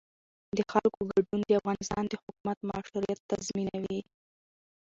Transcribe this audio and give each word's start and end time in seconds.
د 0.57 0.59
خلکو 0.71 0.99
ګډون 1.11 1.39
د 1.43 1.49
افغانستان 1.59 2.03
د 2.07 2.13
حکومت 2.23 2.57
مشروعیت 2.69 3.19
تضمینوي 3.31 4.01